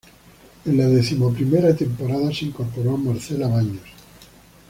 [0.65, 3.87] En la decimoprimera temporada, se incorporó Marcela Baños.